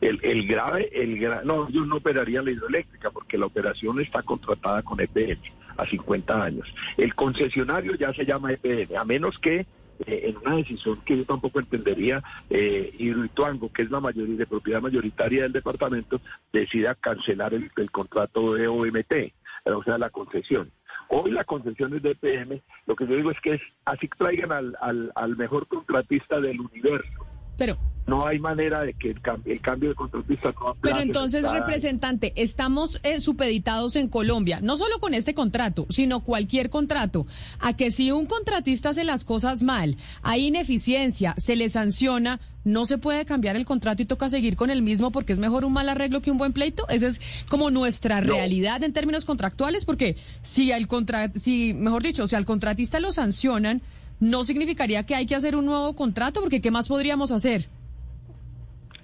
El, 0.00 0.46
grave, 0.46 0.90
el 0.92 1.20
no, 1.44 1.68
yo 1.68 1.84
no 1.84 1.96
operaría 1.96 2.42
la 2.42 2.50
hidroeléctrica 2.50 3.10
porque 3.10 3.36
la 3.36 3.46
operación 3.46 4.00
está 4.00 4.22
contratada 4.22 4.82
con 4.82 4.98
EPN 5.00 5.38
a 5.76 5.86
50 5.86 6.42
años. 6.42 6.74
El 6.96 7.14
concesionario 7.14 7.94
ya 7.96 8.12
se 8.14 8.24
llama 8.24 8.52
EPN, 8.52 8.96
a 8.96 9.04
menos 9.04 9.38
que 9.38 9.66
eh, 10.06 10.30
en 10.30 10.36
una 10.38 10.56
decisión 10.56 11.00
que 11.04 11.18
yo 11.18 11.24
tampoco 11.24 11.60
entendería, 11.60 12.22
eh, 12.48 12.92
Hidroituango, 12.98 13.70
que 13.72 13.82
es 13.82 13.90
la 13.90 14.00
mayoría 14.00 14.36
de 14.36 14.46
propiedad 14.46 14.80
mayoritaria 14.80 15.42
del 15.42 15.52
departamento, 15.52 16.20
decida 16.52 16.94
cancelar 16.94 17.52
el, 17.52 17.70
contrato 17.90 18.54
de 18.54 18.66
OMT, 18.66 19.12
eh, 19.12 19.32
o 19.66 19.82
sea, 19.82 19.98
la 19.98 20.08
concesión. 20.08 20.70
Hoy 21.08 21.32
la 21.32 21.44
concesión 21.44 21.94
es 21.94 22.02
de 22.02 22.12
EPM, 22.12 22.62
lo 22.86 22.96
que 22.96 23.06
yo 23.06 23.16
digo 23.16 23.30
es 23.30 23.40
que 23.40 23.54
es 23.54 23.60
así 23.84 24.08
traigan 24.16 24.52
al, 24.52 25.12
al 25.14 25.36
mejor 25.36 25.66
contratista 25.66 26.40
del 26.40 26.60
universo. 26.60 27.26
Pero 27.58 27.76
no 28.06 28.26
hay 28.26 28.38
manera 28.38 28.82
de 28.82 28.94
que 28.94 29.10
el, 29.10 29.20
cambio, 29.20 29.88
de 29.88 29.94
contratista 29.94 30.52
no 30.60 30.76
Pero 30.80 31.00
entonces, 31.00 31.48
representante, 31.48 32.32
estamos 32.36 33.00
eh, 33.02 33.20
supeditados 33.20 33.96
en 33.96 34.08
Colombia, 34.08 34.60
no 34.62 34.76
solo 34.76 34.98
con 34.98 35.14
este 35.14 35.34
contrato, 35.34 35.86
sino 35.90 36.24
cualquier 36.24 36.70
contrato, 36.70 37.26
a 37.60 37.76
que 37.76 37.90
si 37.90 38.10
un 38.10 38.26
contratista 38.26 38.90
hace 38.90 39.04
las 39.04 39.24
cosas 39.24 39.62
mal, 39.62 39.96
hay 40.22 40.46
ineficiencia, 40.46 41.34
se 41.38 41.56
le 41.56 41.68
sanciona, 41.68 42.40
no 42.64 42.84
se 42.84 42.98
puede 42.98 43.24
cambiar 43.24 43.56
el 43.56 43.64
contrato 43.64 44.02
y 44.02 44.06
toca 44.06 44.28
seguir 44.28 44.56
con 44.56 44.70
el 44.70 44.82
mismo 44.82 45.12
porque 45.12 45.32
es 45.32 45.38
mejor 45.38 45.64
un 45.64 45.72
mal 45.72 45.88
arreglo 45.88 46.20
que 46.20 46.30
un 46.30 46.38
buen 46.38 46.52
pleito. 46.52 46.88
Esa 46.88 47.06
es 47.06 47.20
como 47.48 47.70
nuestra 47.70 48.20
realidad 48.20 48.82
en 48.82 48.92
términos 48.92 49.24
contractuales, 49.24 49.84
porque 49.84 50.16
si 50.42 50.72
al 50.72 50.86
contra 50.86 51.32
si, 51.32 51.74
mejor 51.74 52.02
dicho, 52.02 52.26
si 52.26 52.36
al 52.36 52.44
contratista 52.44 53.00
lo 53.00 53.12
sancionan, 53.12 53.82
no 54.18 54.44
significaría 54.44 55.04
que 55.04 55.14
hay 55.14 55.26
que 55.26 55.34
hacer 55.34 55.56
un 55.56 55.66
nuevo 55.66 55.94
contrato, 55.94 56.40
porque 56.40 56.60
¿qué 56.60 56.70
más 56.70 56.88
podríamos 56.88 57.32
hacer? 57.32 57.68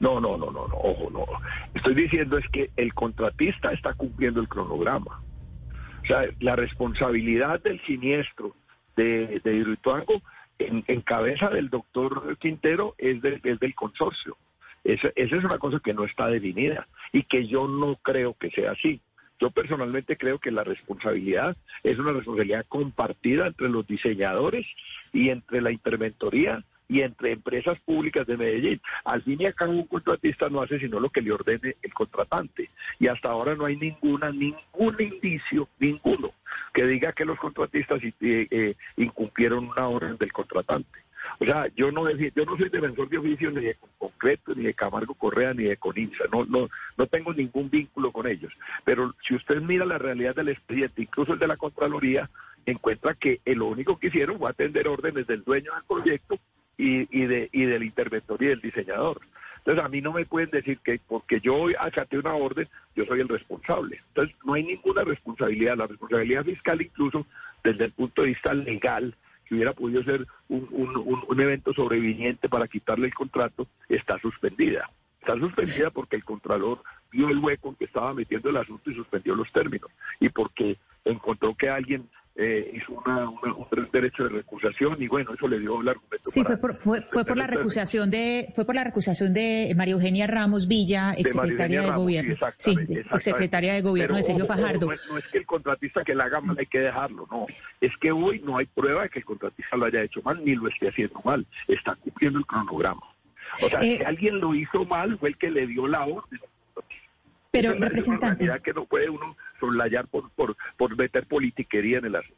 No, 0.01 0.21
no, 0.21 0.37
no, 0.37 0.51
no, 0.51 0.69
no, 0.69 0.77
ojo, 0.77 1.11
no. 1.11 1.25
Estoy 1.75 1.95
diciendo 1.95 2.39
es 2.39 2.47
que 2.51 2.71
el 2.77 2.93
contratista 2.95 3.73
está 3.73 3.95
cumpliendo 3.95 4.41
el 4.41 4.49
cronograma. 4.49 5.23
O 6.03 6.07
sea, 6.07 6.25
la 6.41 6.55
responsabilidad 6.55 7.61
del 7.63 7.81
siniestro 7.85 8.55
de, 8.97 9.41
de 9.43 9.55
Hidroituango 9.55 10.23
en, 10.59 11.01
cabeza 11.03 11.51
del 11.51 11.69
doctor 11.69 12.37
Quintero 12.39 12.95
es, 12.99 13.19
es 13.25 13.61
del 13.61 13.75
consorcio. 13.75 14.37
Esa, 14.85 15.09
esa 15.17 15.37
es 15.37 15.45
una 15.45 15.59
cosa 15.59 15.81
que 15.81 15.95
no 15.95 16.05
está 16.05 16.29
definida 16.29 16.87
y 17.13 17.25
que 17.25 17.47
yo 17.47 17.67
no 17.67 17.97
creo 17.97 18.35
que 18.35 18.51
sea 18.51 18.73
así. 18.73 19.01
Yo 19.39 19.51
personalmente 19.51 20.17
creo 20.17 20.39
que 20.39 20.51
la 20.51 20.65
responsabilidad 20.65 21.57
es 21.83 21.99
una 21.99 22.13
responsabilidad 22.13 22.65
compartida 22.69 23.49
entre 23.49 23.69
los 23.69 23.87
diseñadores 23.87 24.67
y 25.13 25.29
entre 25.31 25.61
la 25.61 25.73
interventoría 25.73 26.65
y 26.89 27.01
entre 27.01 27.33
empresas 27.33 27.79
públicas 27.81 28.27
de 28.27 28.37
Medellín. 28.37 28.81
Al 29.05 29.23
fin 29.23 29.41
y 29.41 29.47
al 29.47 29.55
cabo, 29.55 29.73
un 29.73 29.87
contratista 29.87 30.49
no 30.49 30.63
hace 30.63 30.79
sino 30.79 31.01
lo 31.01 31.11
que 31.11 31.23
le 31.23 31.33
ordene 31.33 31.77
el 31.83 31.95
contratante. 31.95 32.71
Y 32.99 33.09
hasta 33.09 33.31
ahora 33.31 33.55
no 33.55 33.65
hay 33.65 33.77
ninguna, 33.77 34.31
ningún 34.31 34.97
indicio, 34.99 35.69
ninguno, 35.79 36.33
que 36.73 36.87
diga 36.87 37.13
que 37.13 37.25
los 37.25 37.39
contratistas 37.39 38.03
eh, 38.03 38.15
eh, 38.21 38.75
incumplieron 38.97 39.69
una 39.69 39.89
orden 39.89 40.17
del 40.17 40.33
contratante. 40.33 41.07
O 41.41 41.45
sea, 41.45 41.67
yo 41.75 41.91
no 41.91 42.09
yo 42.11 42.45
no 42.45 42.57
soy 42.57 42.69
defensor 42.69 43.09
de 43.09 43.19
oficio 43.19 43.51
ni 43.51 43.65
de 43.65 43.77
concreto, 43.99 44.55
ni 44.55 44.65
de 44.65 44.75
Camargo 44.75 45.15
Correa, 45.15 45.55
ni 45.55 45.65
de 45.65 45.77
Coninsa. 45.77 46.25
No, 46.31 46.45
no, 46.45 46.69
no 46.97 47.07
tengo 47.07 47.33
ningún 47.33 47.69
vínculo 47.69 48.13
con 48.13 48.27
ellos. 48.27 48.53
Pero 48.85 49.15
si 49.27 49.35
usted 49.35 49.61
mira 49.61 49.85
la 49.85 49.99
realidad 49.99 50.37
del 50.37 50.51
expediente, 50.51 51.03
incluso 51.03 51.33
el 51.33 51.39
de 51.39 51.49
la 51.49 51.57
Contraloría, 51.57 52.31
encuentra 52.65 53.15
que 53.15 53.41
lo 53.45 53.67
único 53.67 53.99
que 53.99 54.09
hicieron 54.09 54.39
fue 54.39 54.51
atender 54.51 54.89
órdenes 54.89 55.27
del 55.27 55.43
dueño 55.43 55.73
del 55.73 55.85
proyecto 55.85 56.39
y, 56.79 57.09
y, 57.11 57.27
de, 57.27 57.49
y 57.53 57.65
del 57.65 57.83
interventor 57.83 58.43
y 58.43 58.47
del 58.47 58.61
diseñador. 58.61 59.21
Entonces 59.59 59.85
a 59.85 59.89
mí 59.89 60.01
no 60.01 60.13
me 60.13 60.25
pueden 60.27 60.51
decir 60.51 60.79
que 60.79 61.01
porque 61.07 61.41
yo 61.41 61.67
acaté 61.81 62.19
una 62.19 62.35
orden, 62.35 62.69
yo 62.95 63.05
soy 63.05 63.21
el 63.21 63.29
responsable. 63.29 64.01
Entonces 64.09 64.37
no 64.45 64.55
hay 64.55 64.63
ninguna 64.63 65.03
responsabilidad. 65.03 65.77
La 65.77 65.89
responsabilidad 65.89 66.45
fiscal 66.45 66.81
incluso 66.81 67.27
desde 67.65 67.87
el 67.87 67.93
punto 67.93 68.23
de 68.23 68.29
vista 68.29 68.55
legal, 68.55 69.15
que 69.45 69.57
hubiera 69.57 69.73
podido 69.73 70.05
ser 70.05 70.27
un, 70.49 70.69
un, 70.71 71.25
un 71.29 71.41
evento 71.41 71.73
sobreviviente 71.73 72.49
para 72.49 72.69
quitarle 72.69 73.07
el 73.07 73.15
contrato, 73.15 73.67
está 73.89 74.19
suspendida. 74.21 74.89
Está 75.21 75.37
suspendida 75.37 75.91
porque 75.91 76.15
el 76.15 76.25
Contralor 76.25 76.83
vio 77.11 77.29
el 77.29 77.39
hueco 77.39 77.71
en 77.71 77.75
que 77.75 77.87
estaba 77.87 78.15
metiendo 78.15 78.51
el 78.51 78.57
asunto 78.59 78.89
y 78.89 78.95
suspendió 78.95 79.35
los 79.35 79.51
términos. 79.51 79.91
Y 80.21 80.29
porque 80.29 80.77
encontró 81.05 81.57
que 81.57 81.69
alguien 81.69 82.09
eh, 82.39 82.71
hizo 82.75 82.93
una, 82.93 83.31
un 83.31 83.89
derecho 83.91 84.25
de 84.25 84.29
recusación 84.29 84.97
y 85.01 85.09
bueno, 85.09 85.33
eso 85.33 85.49
le 85.49 85.59
dio 85.59 85.81
el 85.81 85.89
argumento. 85.89 86.31
Sí, 86.31 86.45
fue 86.45 86.59
por, 86.59 86.77
fue, 86.77 87.03
fue 87.11 87.25
por 87.25 87.37
la 87.39 87.47
recusación 87.47 88.11
de 88.11 88.49
fue 88.55 88.67
por 88.67 88.75
la 88.75 88.85
recusación 88.85 89.33
de 89.33 89.73
María 89.75 89.95
Eugenia 89.95 90.27
Ramos 90.27 90.69
Villa, 90.69 91.15
exsecretaria 91.17 91.83
de, 91.83 91.91
Gobierno. 91.93 92.37
Sí, 92.59 92.77
exsecretaria 93.11 93.73
de 93.73 93.81
Gobierno 93.81 94.17
de 94.17 94.23
Sergio 94.23 94.47
Fajardo. 94.47 94.87
no, 94.87 95.19
es, 95.19 95.29
que 95.29 95.39
el 95.39 95.47
contratista 95.47 96.05
que 96.05 96.15
la 96.15 96.25
haga 96.25 96.41
mal 96.41 96.57
hay 96.59 96.67
que 96.67 96.81
dejarlo, 96.81 97.27
no. 97.31 97.47
Es 97.81 97.93
que 97.99 98.13
hoy 98.13 98.41
no 98.41 98.59
hay 98.59 98.67
prueba 98.67 99.05
de 99.05 99.09
que 99.09 99.21
el 99.21 99.25
contratista 99.25 99.77
lo 99.77 99.87
haya 99.87 100.03
hecho 100.03 100.21
mal 100.23 100.45
ni 100.45 100.55
lo 100.55 100.69
esté 100.69 100.89
haciendo 100.89 101.21
mal. 101.25 101.47
Está 101.67 101.95
cumpliendo 101.95 102.39
el 102.39 102.47
cronograma. 102.47 103.03
O 103.63 103.69
sea, 103.69 103.81
eh, 103.81 103.97
si 103.99 104.05
alguien 104.05 104.41
lo 104.41 104.55
hizo 104.55 104.85
mal 104.85 105.19
fue 105.19 105.31
el 105.31 105.39
que 105.39 105.51
le 105.51 105.67
dio 105.67 105.87
la 105.87 106.05
orden 106.05 106.41
pero, 107.51 107.75
representante. 107.75 108.49
que 108.63 108.73
no 108.73 108.87
puede 108.87 109.09
uno 109.09 109.37
soslayar 109.61 110.07
por, 110.09 110.31
por, 110.33 110.57
por 110.77 110.97
meter 110.97 111.27
politiquería 111.27 111.99
en 111.99 112.07
el 112.07 112.17
asunto. 112.17 112.37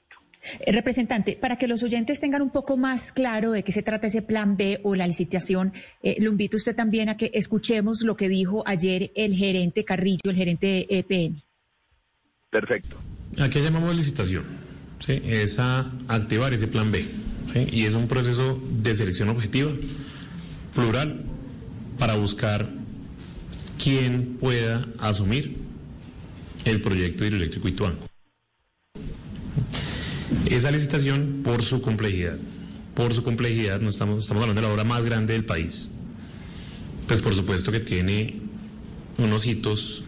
Eh, 0.60 0.72
representante, 0.72 1.36
para 1.40 1.56
que 1.56 1.66
los 1.66 1.82
oyentes 1.82 2.20
tengan 2.20 2.42
un 2.42 2.50
poco 2.50 2.76
más 2.76 3.12
claro 3.12 3.52
de 3.52 3.62
qué 3.62 3.72
se 3.72 3.82
trata 3.82 4.06
ese 4.06 4.22
plan 4.22 4.56
B 4.56 4.80
o 4.82 4.94
la 4.94 5.06
licitación, 5.06 5.72
eh, 6.02 6.16
lo 6.20 6.30
invito 6.30 6.56
usted 6.56 6.76
también 6.76 7.08
a 7.08 7.16
que 7.16 7.30
escuchemos 7.34 8.02
lo 8.02 8.16
que 8.16 8.28
dijo 8.28 8.62
ayer 8.66 9.10
el 9.16 9.34
gerente 9.34 9.84
Carrillo, 9.84 10.30
el 10.30 10.36
gerente 10.36 10.66
de 10.66 10.86
EPN. 10.90 11.42
Perfecto. 12.50 12.96
¿A 13.38 13.50
qué 13.50 13.60
llamamos 13.60 13.94
licitación? 13.94 14.44
¿Sí? 15.00 15.20
Es 15.24 15.58
a 15.58 15.92
activar 16.08 16.52
ese 16.54 16.66
plan 16.68 16.90
B. 16.90 17.06
Y 17.72 17.84
es 17.84 17.94
un 17.94 18.08
proceso 18.08 18.60
de 18.70 18.94
selección 18.94 19.28
objetiva, 19.30 19.72
plural, 20.74 21.24
para 21.98 22.14
buscar 22.14 22.68
quien 23.88 24.36
pueda 24.38 24.86
asumir 24.98 25.56
el 26.66 26.82
proyecto 26.82 27.24
hidroeléctrico 27.24 27.68
Ituango. 27.68 28.06
Esa 30.44 30.70
licitación, 30.70 31.40
por 31.42 31.62
su 31.62 31.80
complejidad, 31.80 32.36
por 32.94 33.14
su 33.14 33.22
complejidad, 33.22 33.80
no 33.80 33.88
estamos, 33.88 34.24
estamos 34.24 34.42
hablando 34.42 34.60
de 34.60 34.68
la 34.68 34.74
obra 34.74 34.84
más 34.84 35.02
grande 35.02 35.32
del 35.32 35.46
país, 35.46 35.88
pues 37.06 37.22
por 37.22 37.34
supuesto 37.34 37.72
que 37.72 37.80
tiene 37.80 38.36
unos 39.16 39.46
hitos 39.46 40.04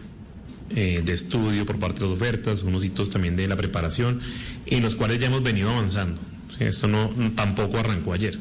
eh, 0.69 1.01
de 1.03 1.13
estudio 1.13 1.65
por 1.65 1.79
parte 1.79 2.01
de 2.01 2.05
las 2.05 2.13
ofertas, 2.13 2.61
unos 2.61 2.85
hitos 2.85 3.09
también 3.09 3.35
de 3.35 3.47
la 3.47 3.55
preparación, 3.55 4.21
en 4.67 4.83
los 4.83 4.93
cuales 4.93 5.19
ya 5.19 5.25
hemos 5.25 5.41
venido 5.41 5.71
avanzando. 5.71 6.21
Esto 6.59 6.85
no 6.85 7.09
tampoco 7.35 7.79
arrancó 7.79 8.13
ayer. 8.13 8.37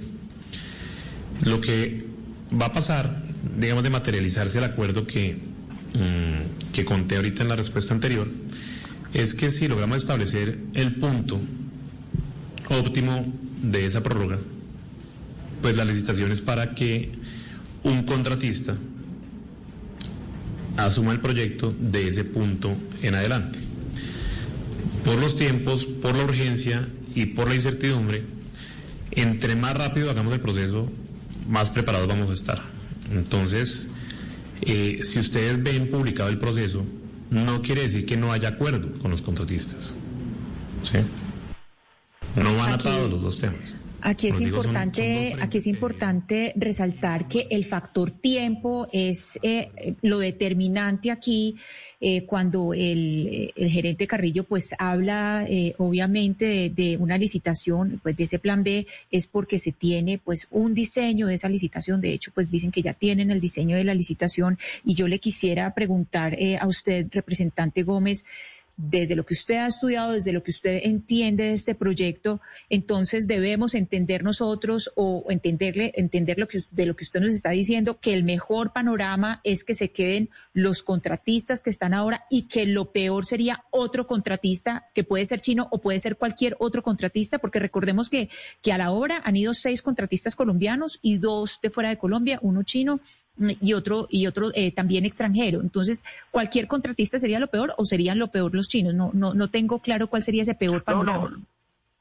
Lo 1.45 1.63
que 1.63 2.05
va 2.53 2.67
a 2.67 2.73
pasar 2.75 3.30
digamos, 3.59 3.83
de 3.83 3.91
materializarse 3.91 4.59
el 4.59 4.65
acuerdo 4.65 5.07
que, 5.07 5.35
mm, 5.95 6.73
que 6.73 6.85
conté 6.85 7.17
ahorita 7.17 7.43
en 7.43 7.49
la 7.49 7.57
respuesta 7.57 7.95
anterior, 7.95 8.29
es 9.15 9.35
que 9.35 9.51
si 9.51 9.69
logramos 9.69 9.99
establecer 9.99 10.59
el 10.75 10.95
punto 10.97 11.41
óptimo 12.69 13.27
de 13.63 13.87
esa 13.87 14.03
prórroga, 14.03 14.39
pues 15.61 15.77
la 15.77 15.85
licitación 15.85 16.33
es 16.33 16.41
para 16.41 16.75
que 16.75 17.11
un 17.83 18.05
contratista 18.05 18.77
asuma 20.77 21.13
el 21.13 21.21
proyecto 21.21 21.75
de 21.79 22.09
ese 22.09 22.25
punto 22.25 22.75
en 23.03 23.15
adelante. 23.15 23.59
Por 25.05 25.19
los 25.19 25.37
tiempos, 25.37 25.85
por 25.85 26.15
la 26.15 26.25
urgencia 26.25 26.89
y 27.15 27.27
por 27.27 27.49
la 27.49 27.55
incertidumbre, 27.55 28.23
entre 29.11 29.57
más 29.57 29.77
rápido 29.77 30.11
hagamos 30.11 30.33
el 30.33 30.41
proceso, 30.41 30.91
más 31.49 31.71
preparados 31.71 32.09
vamos 32.09 32.31
a 32.31 32.35
estar. 32.35 32.80
Entonces, 33.11 33.89
eh, 34.63 35.01
si 35.05 35.19
ustedes 35.19 35.63
ven 35.63 35.91
publicado 35.91 36.29
el 36.29 36.39
proceso, 36.39 36.85
no 37.31 37.63
quiere 37.63 37.83
decir 37.83 38.07
que 38.07 38.17
no 38.17 38.33
haya 38.33 38.49
acuerdo 38.51 38.93
con 39.01 39.11
los 39.11 39.23
contratistas. 39.23 39.95
¿sí? 40.91 40.99
No 42.37 42.57
van 42.57 42.73
atados 42.73 43.11
los 43.11 43.23
dos 43.23 43.39
temas. 43.39 43.80
Aquí 44.03 44.29
es 44.29 44.41
importante, 44.41 45.35
aquí 45.41 45.59
es 45.59 45.67
importante 45.67 46.53
resaltar 46.57 47.29
que 47.29 47.47
el 47.51 47.65
factor 47.65 48.11
tiempo 48.11 48.89
es 48.93 49.39
eh, 49.43 49.95
lo 50.03 50.19
determinante 50.19 51.11
aquí 51.11 51.57
eh, 52.01 52.25
cuando 52.25 52.73
el, 52.73 53.53
gerente 53.57 54.07
Carrillo 54.07 54.45
pues 54.45 54.75
habla 54.79 55.45
eh, 55.49 55.75
obviamente 55.79 56.71
de, 56.75 56.97
una 56.97 57.19
licitación, 57.19 58.01
pues 58.03 58.17
de 58.17 58.25
ese 58.25 58.39
plan 58.39 58.63
B 58.63 58.87
es 59.11 59.27
porque 59.27 59.59
se 59.59 59.73
tiene 59.73 60.19
pues 60.19 60.49
un 60.51 60.75
diseño 60.75 61.27
de 61.27 61.35
esa 61.35 61.49
licitación. 61.49 62.01
De 62.01 62.13
hecho, 62.13 62.31
pues 62.35 62.51
dicen 62.51 62.71
que 62.71 62.83
ya 62.83 62.95
tienen 62.95 63.31
el 63.31 63.41
diseño 63.41 63.77
de 63.77 63.85
la 63.85 63.95
licitación 63.95 64.59
y 64.85 64.95
yo 64.95 65.09
le 65.09 65.19
quisiera 65.19 65.75
preguntar 65.75 66.37
a 66.59 66.67
usted, 66.67 67.07
representante 67.11 67.83
Gómez, 67.83 68.25
desde 68.89 69.17
lo 69.17 69.27
que 69.27 69.35
usted 69.35 69.57
ha 69.57 69.67
estudiado, 69.67 70.13
desde 70.13 70.33
lo 70.33 70.43
que 70.43 70.51
usted 70.51 70.81
entiende 70.85 71.45
de 71.45 71.55
este 71.55 71.75
proyecto, 71.75 72.41
entonces 72.69 73.27
debemos 73.27 73.75
entender 73.75 74.23
nosotros 74.25 74.91
o 74.97 75.27
entenderle, 75.29 75.93
entender 75.97 76.39
lo 76.39 76.49
que, 76.49 76.59
de 76.71 76.87
lo 76.87 76.97
que 76.97 77.05
usted 77.05 77.21
nos 77.21 77.35
está 77.35 77.51
diciendo, 77.51 78.01
que 78.01 78.15
el 78.15 78.25
mejor 78.25 78.73
panorama 78.73 79.41
es 79.45 79.65
que 79.65 79.75
se 79.75 79.91
queden 79.91 80.31
los 80.53 80.83
contratistas 80.83 81.63
que 81.63 81.71
están 81.71 81.93
ahora 81.93 82.25
y 82.31 82.49
que 82.49 82.67
lo 82.67 82.93
peor 82.93 83.27
sería 83.27 83.65
otro 83.71 84.07
contratista 84.07 84.89
que 84.95 85.05
puede 85.05 85.27
ser 85.27 85.41
chino 85.41 85.69
o 85.71 85.81
puede 85.81 85.99
ser 85.99 86.17
cualquier 86.17 86.57
otro 86.59 86.83
contratista, 86.83 87.39
porque 87.39 87.59
recordemos 87.59 88.09
que, 88.09 88.31
que 88.63 88.73
a 88.73 88.79
la 88.79 88.91
hora 88.91 89.21
han 89.25 89.37
ido 89.37 89.53
seis 89.53 89.83
contratistas 89.83 90.37
colombianos 90.37 90.99
y 91.03 91.19
dos 91.19 91.61
de 91.63 91.71
fuera 91.71 91.91
de 91.91 91.99
Colombia, 91.99 92.39
uno 92.43 92.63
chino 92.63 93.01
y 93.61 93.73
otro 93.73 94.07
y 94.11 94.27
otro 94.27 94.51
eh, 94.55 94.73
también 94.73 95.05
extranjero. 95.05 95.61
Entonces, 95.61 96.05
cualquier 96.31 96.67
contratista 96.67 97.19
sería 97.19 97.39
lo 97.39 97.49
peor 97.49 97.75
o 97.77 97.85
serían 97.85 98.19
lo 98.19 98.29
peor 98.29 98.55
los 98.55 98.69
chinos. 98.69 98.95
No 98.95 99.11
no 99.15 99.35
no 99.35 99.49
tengo 99.49 99.81
claro 99.81 100.09
cuál 100.09 100.23
sería 100.23 100.43
ese 100.43 100.55
peor 100.55 100.83
panorama. 100.83 101.39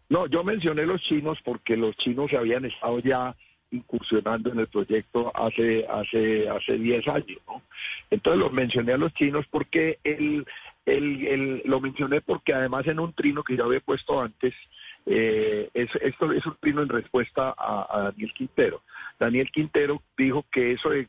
No, 0.10 0.26
yo 0.26 0.44
mencioné 0.44 0.86
los 0.86 1.02
chinos 1.02 1.38
porque 1.44 1.78
los 1.78 1.96
chinos 1.98 2.32
se 2.32 2.38
habían 2.38 2.66
estado 2.66 3.00
ya 3.00 3.36
incursionando 3.72 4.52
en 4.52 4.60
el 4.60 4.68
proyecto 4.68 5.32
hace 5.36 5.86
hace 5.88 6.50
hace 6.50 6.78
10 6.78 7.08
años, 7.08 7.40
¿no? 7.48 7.62
Entonces 8.10 8.42
los 8.42 8.52
mencioné 8.52 8.94
a 8.94 8.98
los 8.98 9.14
chinos 9.14 9.46
porque 9.50 10.00
el, 10.04 10.46
el, 10.86 11.28
el, 11.28 11.62
lo 11.66 11.80
mencioné 11.80 12.22
porque 12.22 12.54
además 12.54 12.88
en 12.88 13.00
un 13.00 13.14
trino 13.14 13.44
que 13.44 13.56
ya 13.56 13.64
había 13.64 13.80
puesto 13.80 14.20
antes 14.20 14.54
eh, 15.06 15.70
es, 15.74 15.90
esto 16.02 16.32
es 16.32 16.46
un 16.46 16.56
trino 16.60 16.82
en 16.82 16.90
respuesta 16.90 17.54
a, 17.58 18.04
Daniel 18.04 18.34
Quintero. 18.34 18.84
Daniel 19.20 19.50
Quintero 19.52 20.02
dijo 20.18 20.46
que 20.52 20.74
eso 20.74 20.90
de, 20.90 21.08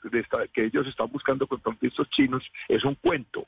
que 0.53 0.65
ellos 0.65 0.87
están 0.87 1.11
buscando 1.11 1.47
contratistas 1.47 2.09
chinos 2.11 2.51
es 2.69 2.85
un 2.85 2.95
cuento. 2.95 3.47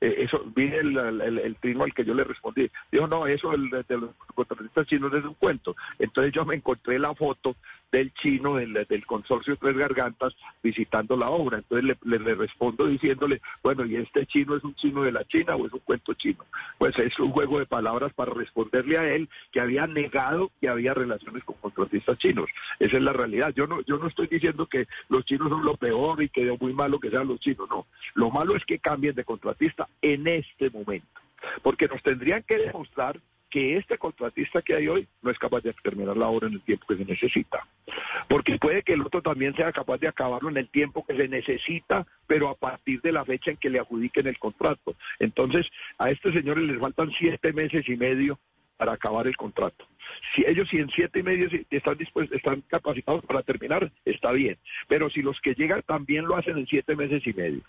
Eh, 0.00 0.14
eso, 0.18 0.42
vi 0.56 0.64
el, 0.64 0.96
el, 0.96 1.56
trino 1.56 1.84
al 1.84 1.92
que 1.92 2.04
yo 2.04 2.14
le 2.14 2.24
respondí. 2.24 2.70
Dijo, 2.90 3.06
no, 3.06 3.26
eso 3.26 3.50
de, 3.50 3.84
de 3.86 3.98
los 3.98 4.10
contratistas 4.34 4.86
chinos 4.86 5.12
es 5.12 5.24
un 5.24 5.34
cuento. 5.34 5.76
Entonces 5.98 6.32
yo 6.32 6.44
me 6.46 6.54
encontré 6.54 6.98
la 6.98 7.14
foto 7.14 7.54
del 7.92 8.12
chino, 8.14 8.56
del, 8.56 8.86
del 8.88 9.04
consorcio 9.04 9.56
Tres 9.56 9.76
Gargantas, 9.76 10.34
visitando 10.62 11.16
la 11.16 11.28
obra. 11.28 11.58
Entonces 11.58 11.96
le, 12.02 12.18
le, 12.18 12.34
respondo 12.34 12.86
diciéndole, 12.86 13.42
bueno, 13.62 13.84
¿y 13.84 13.96
este 13.96 14.24
chino 14.26 14.56
es 14.56 14.64
un 14.64 14.74
chino 14.74 15.02
de 15.02 15.12
la 15.12 15.24
China 15.24 15.56
o 15.56 15.66
es 15.66 15.72
un 15.72 15.80
cuento 15.80 16.14
chino? 16.14 16.46
Pues 16.78 16.98
es 16.98 17.18
un 17.18 17.30
juego 17.32 17.58
de 17.58 17.66
palabras 17.66 18.12
para 18.14 18.32
responderle 18.32 18.96
a 18.96 19.10
él 19.10 19.28
que 19.52 19.60
había 19.60 19.86
negado 19.86 20.50
que 20.60 20.68
había 20.68 20.94
relaciones 20.94 21.44
con 21.44 21.56
contratistas 21.56 22.16
chinos. 22.18 22.48
Esa 22.78 22.96
es 22.96 23.02
la 23.02 23.12
realidad. 23.12 23.52
Yo 23.54 23.66
no, 23.66 23.82
yo 23.82 23.98
no 23.98 24.06
estoy 24.06 24.28
diciendo 24.28 24.66
que 24.66 24.86
los 25.08 25.24
chinos 25.24 25.50
son 25.50 25.64
lo 25.64 25.76
peor 25.76 26.22
y 26.22 26.28
que 26.28 26.50
es 26.50 26.60
muy 26.60 26.72
malo 26.72 27.00
que 27.00 27.10
sean 27.10 27.28
los 27.28 27.40
chinos, 27.40 27.68
no. 27.68 27.86
Lo 28.14 28.30
malo 28.30 28.56
es 28.56 28.64
que 28.64 28.78
cambien 28.78 29.14
de 29.14 29.24
contratista 29.24 29.88
en 30.02 30.26
este 30.26 30.70
momento. 30.70 31.06
Porque 31.62 31.86
nos 31.86 32.02
tendrían 32.02 32.42
que 32.42 32.58
demostrar 32.58 33.18
que 33.50 33.76
este 33.76 33.98
contratista 33.98 34.62
que 34.62 34.76
hay 34.76 34.88
hoy 34.88 35.08
no 35.22 35.30
es 35.30 35.38
capaz 35.38 35.60
de 35.62 35.74
terminar 35.82 36.16
la 36.16 36.28
obra 36.28 36.46
en 36.46 36.54
el 36.54 36.62
tiempo 36.62 36.86
que 36.86 36.96
se 36.96 37.04
necesita. 37.04 37.66
Porque 38.28 38.56
puede 38.58 38.82
que 38.82 38.92
el 38.92 39.02
otro 39.02 39.20
también 39.20 39.54
sea 39.56 39.72
capaz 39.72 39.98
de 39.98 40.08
acabarlo 40.08 40.48
en 40.50 40.56
el 40.56 40.68
tiempo 40.68 41.04
que 41.04 41.16
se 41.16 41.28
necesita, 41.28 42.06
pero 42.26 42.48
a 42.48 42.54
partir 42.54 43.02
de 43.02 43.12
la 43.12 43.24
fecha 43.24 43.50
en 43.50 43.56
que 43.56 43.68
le 43.68 43.80
adjudiquen 43.80 44.28
el 44.28 44.38
contrato. 44.38 44.94
Entonces, 45.18 45.66
a 45.98 46.10
este 46.10 46.32
señores 46.32 46.64
les 46.64 46.78
faltan 46.78 47.10
siete 47.18 47.52
meses 47.52 47.88
y 47.88 47.96
medio 47.96 48.38
para 48.76 48.92
acabar 48.92 49.26
el 49.26 49.36
contrato. 49.36 49.86
Si 50.34 50.44
ellos 50.46 50.68
si 50.70 50.78
en 50.78 50.88
siete 50.90 51.20
y 51.20 51.22
medio 51.22 51.48
están 51.70 51.98
dispuestos, 51.98 52.36
están 52.36 52.62
capacitados 52.62 53.24
para 53.24 53.42
terminar, 53.42 53.90
está 54.04 54.32
bien. 54.32 54.56
Pero 54.88 55.10
si 55.10 55.22
los 55.22 55.40
que 55.40 55.54
llegan 55.54 55.82
también 55.82 56.24
lo 56.24 56.36
hacen 56.36 56.56
en 56.56 56.66
siete 56.66 56.96
meses 56.96 57.26
y 57.26 57.32
medio 57.32 57.62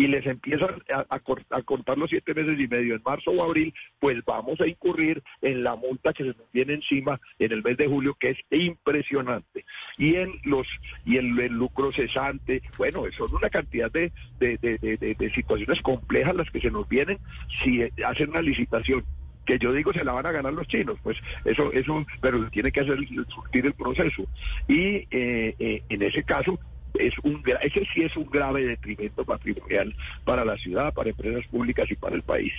y 0.00 0.06
les 0.06 0.24
empiezan 0.24 0.82
a, 1.10 1.18
contar 1.62 1.98
los 1.98 2.08
siete 2.08 2.32
meses 2.32 2.58
y 2.58 2.66
medio 2.66 2.94
en 2.94 3.02
marzo 3.04 3.32
o 3.32 3.44
abril, 3.44 3.74
pues 3.98 4.24
vamos 4.24 4.58
a 4.62 4.66
incurrir 4.66 5.22
en 5.42 5.62
la 5.62 5.76
multa 5.76 6.14
que 6.14 6.24
se 6.24 6.30
nos 6.30 6.50
viene 6.52 6.72
encima 6.72 7.20
en 7.38 7.52
el 7.52 7.62
mes 7.62 7.76
de 7.76 7.86
julio, 7.86 8.16
que 8.18 8.30
es 8.30 8.38
impresionante. 8.50 9.66
Y 9.98 10.14
en 10.14 10.32
los 10.44 10.66
y 11.04 11.18
el, 11.18 11.28
lucro 11.48 11.92
cesante, 11.92 12.62
bueno, 12.78 13.02
son 13.14 13.34
una 13.34 13.50
cantidad 13.50 13.92
de, 13.92 14.10
de, 14.38 14.56
de 14.58 15.32
situaciones 15.34 15.82
complejas 15.82 16.34
las 16.34 16.50
que 16.50 16.62
se 16.62 16.70
nos 16.70 16.88
vienen 16.88 17.18
si 17.62 17.82
hacen 18.02 18.30
una 18.30 18.40
licitación 18.40 19.04
que 19.44 19.58
yo 19.58 19.72
digo 19.72 19.92
se 19.92 20.04
la 20.04 20.12
van 20.12 20.26
a 20.26 20.32
ganar 20.32 20.52
los 20.52 20.66
chinos, 20.68 20.98
pues 21.02 21.18
eso, 21.44 21.72
eso, 21.72 22.06
pero 22.20 22.48
tiene 22.50 22.70
que 22.70 22.80
hacer 22.80 22.98
surtir 23.28 23.66
el 23.66 23.74
proceso. 23.74 24.24
Y 24.68 25.06
eh, 25.10 25.54
eh, 25.58 25.82
en 25.88 26.02
ese 26.02 26.22
caso, 26.22 26.58
es 26.98 27.14
un 27.22 27.42
ese 27.62 27.86
sí 27.94 28.02
es 28.02 28.16
un 28.16 28.28
grave 28.30 28.66
detrimento 28.66 29.24
patrimonial 29.24 29.94
para 30.24 30.44
la 30.44 30.56
ciudad, 30.56 30.92
para 30.92 31.10
empresas 31.10 31.46
públicas 31.50 31.90
y 31.90 31.96
para 31.96 32.16
el 32.16 32.22
país. 32.22 32.52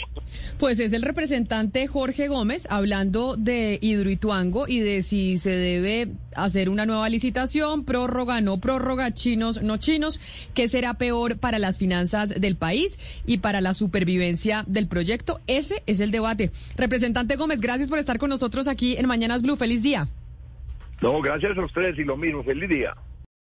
Pues 0.60 0.80
es 0.80 0.94
el 0.94 1.02
representante 1.02 1.88
Jorge 1.88 2.28
Gómez 2.28 2.68
hablando 2.70 3.36
de 3.36 3.80
Hidroituango 3.82 4.68
y 4.68 4.80
de 4.80 5.04
si 5.04 5.38
se 5.38 5.52
debe 5.52 6.10
hacer 6.36 6.70
una 6.70 6.86
nueva 6.86 7.10
licitación, 7.10 7.86
prórroga, 7.86 8.42
no 8.42 8.60
prórroga, 8.60 9.14
chinos, 9.14 9.62
no 9.62 9.78
chinos, 9.78 10.20
qué 10.54 10.68
será 10.68 10.96
peor 10.96 11.38
para 11.40 11.60
las 11.60 11.78
finanzas 11.78 12.40
del 12.40 12.56
país 12.56 13.00
y 13.26 13.40
para 13.40 13.62
la 13.62 13.74
supervivencia 13.74 14.64
del 14.68 14.88
proyecto. 14.88 15.40
Ese 15.48 15.84
es 15.86 16.00
el 16.00 16.12
debate. 16.12 16.52
Representante 16.76 17.36
Gómez, 17.36 17.62
gracias 17.62 17.90
por 17.90 18.00
estar 18.00 18.18
con 18.18 18.30
nosotros 18.30 18.68
aquí 18.68 18.96
en 18.98 19.08
Mañanas 19.08 19.42
Blue. 19.42 19.56
Feliz 19.56 19.84
día. 19.84 20.08
No, 21.02 21.20
gracias 21.22 21.58
a 21.58 21.66
ustedes 21.66 21.98
y 21.98 22.04
lo 22.04 22.16
mismo. 22.16 22.44
Feliz 22.44 22.70
día. 22.70 22.96